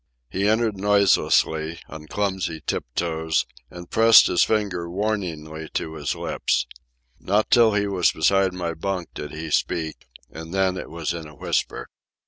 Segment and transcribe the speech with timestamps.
[0.31, 6.65] He entered noiselessly, on clumsy tiptoes, and pressed his finger warningly to his lips.
[7.19, 11.27] Not until he was beside my bunk did he speak, and then it was in
[11.27, 11.87] a whisper.